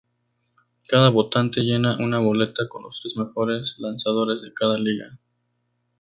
Cada 0.87 1.09
votante 1.11 1.61
llena 1.61 1.95
una 1.99 2.17
boleta 2.17 2.67
con 2.67 2.81
los 2.81 2.99
tres 3.01 3.15
mejores 3.17 3.75
lanzadores 3.77 4.41
de 4.41 4.51
cada 4.51 4.79
liga. 4.79 5.19